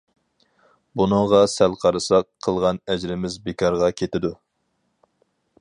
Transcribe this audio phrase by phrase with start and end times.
[1.01, 4.37] بۇنىڭغا سەل قارىساق، قىلغان ئەجرىمىز بىكارغا كېتىدۇ.